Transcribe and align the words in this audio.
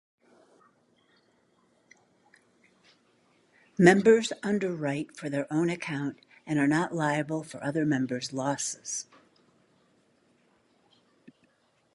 Members 3.77 4.33
underwrite 4.41 5.15
for 5.15 5.29
their 5.29 5.45
own 5.53 5.69
account 5.69 6.17
and 6.47 6.57
are 6.57 6.65
not 6.65 6.91
liable 6.95 7.43
for 7.43 7.63
other 7.63 7.85
members' 7.85 8.33
losses. 8.33 9.05